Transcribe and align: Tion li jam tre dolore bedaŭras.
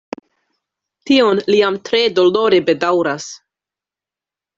Tion 1.09 1.41
li 1.53 1.59
jam 1.59 1.77
tre 1.89 2.01
dolore 2.21 2.61
bedaŭras. 2.71 3.29